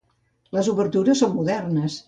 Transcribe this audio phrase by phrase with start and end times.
[0.57, 1.99] Les obertures són modernes.